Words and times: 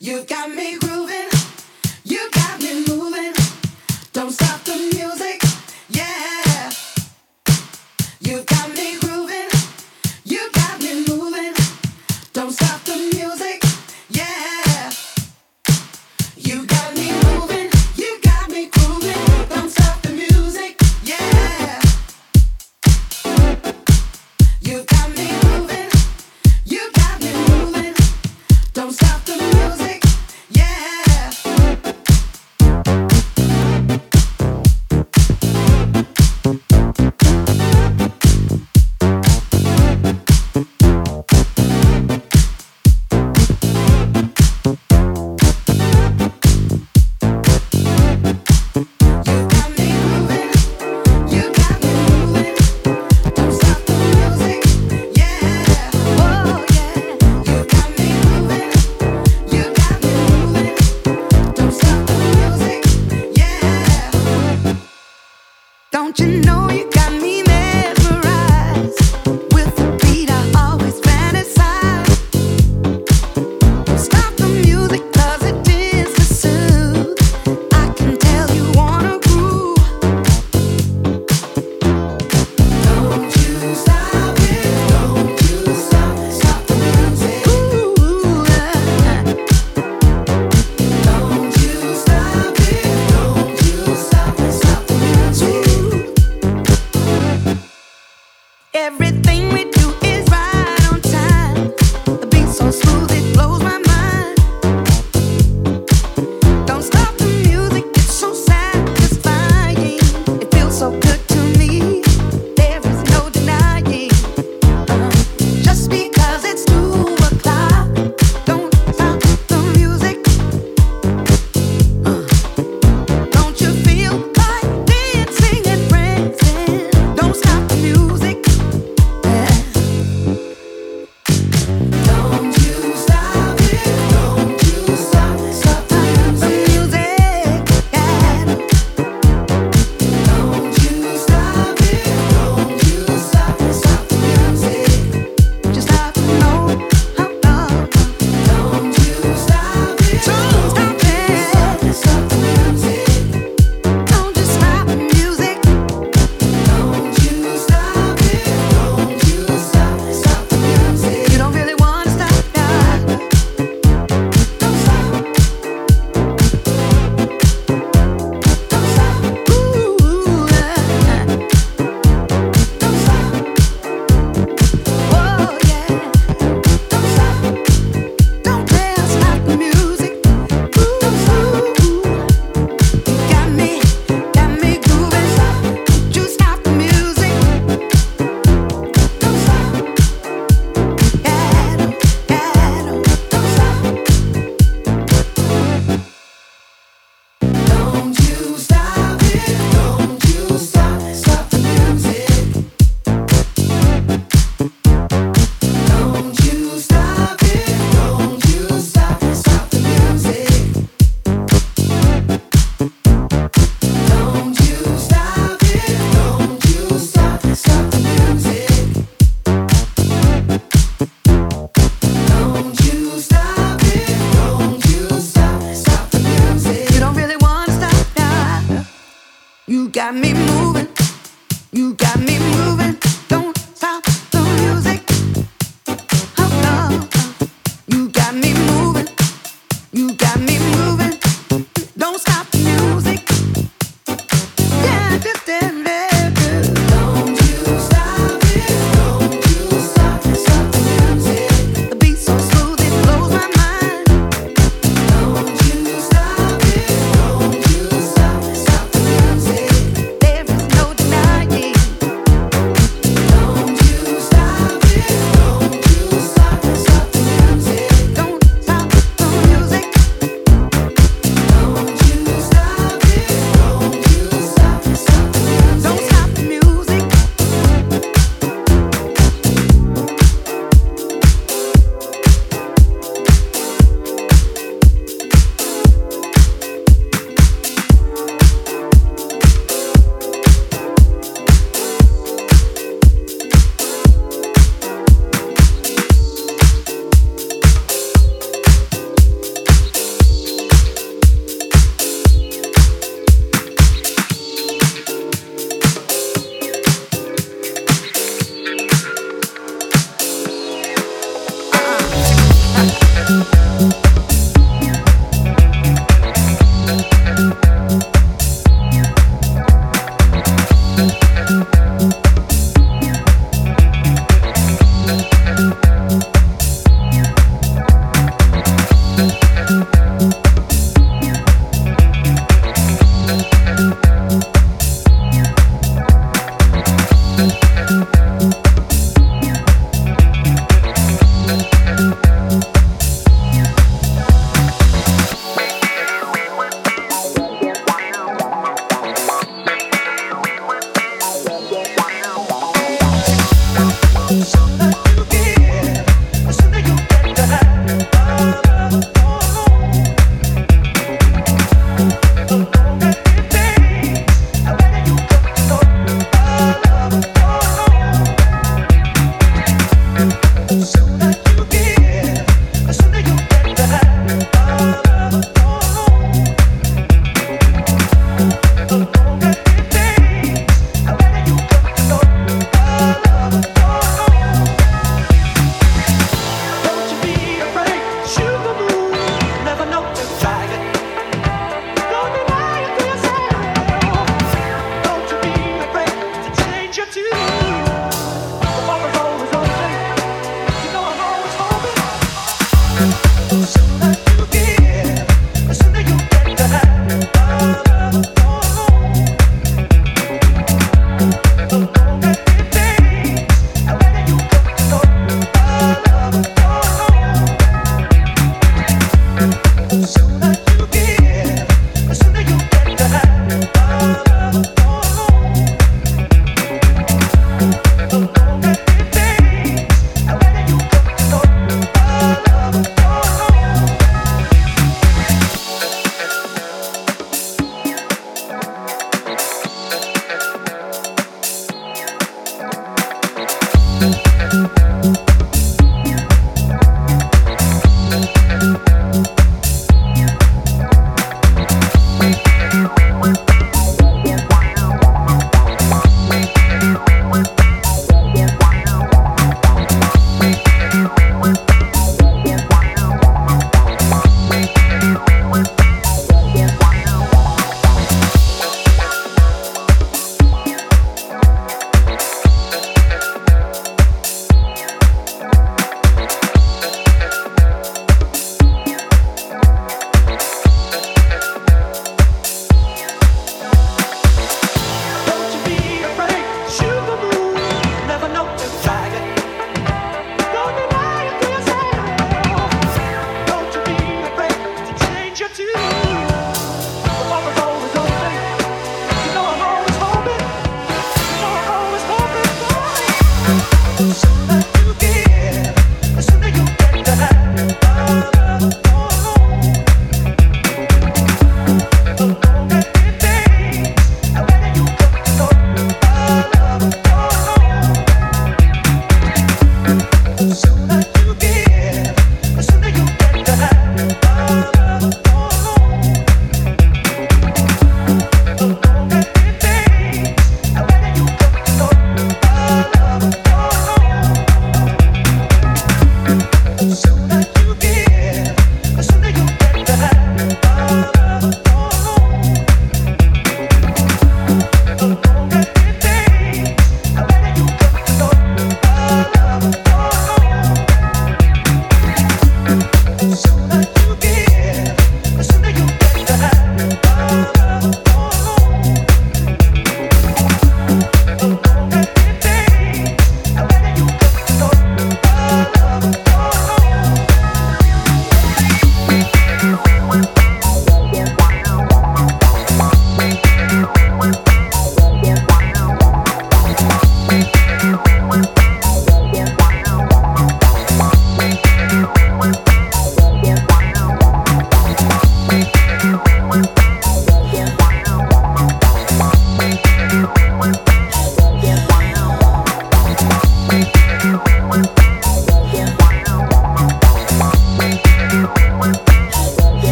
You've 0.00 0.28
got 0.28 0.54
me 0.54 0.78
grooving. 0.78 1.27